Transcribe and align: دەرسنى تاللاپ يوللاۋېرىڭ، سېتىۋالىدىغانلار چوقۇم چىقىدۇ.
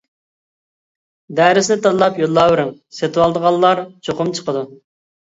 دەرسنى 1.41 1.77
تاللاپ 1.85 2.19
يوللاۋېرىڭ، 2.23 2.75
سېتىۋالىدىغانلار 2.99 3.87
چوقۇم 4.11 4.37
چىقىدۇ. 4.43 4.69